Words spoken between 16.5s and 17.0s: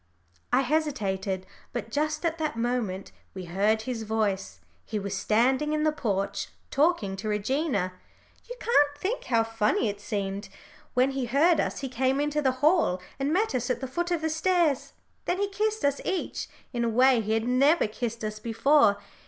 in a